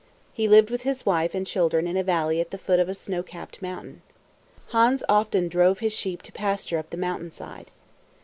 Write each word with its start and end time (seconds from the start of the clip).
He 0.33 0.47
lived 0.47 0.71
with 0.71 0.81
his 0.81 1.05
wife 1.05 1.35
and 1.35 1.45
children 1.45 1.85
in 1.85 1.95
a 1.95 2.01
valley 2.01 2.41
at 2.41 2.49
the 2.49 2.57
foot 2.57 2.79
of 2.79 2.89
a 2.89 2.95
snow 2.95 3.21
capped 3.21 3.61
mountain. 3.61 4.01
Hans 4.69 5.03
often 5.07 5.47
drove 5.47 5.77
his 5.77 5.93
sheep 5.93 6.23
to 6.23 6.31
pasture 6.31 6.79
up 6.79 6.89
the 6.89 6.97
mountain 6.97 7.29
side. 7.29 7.69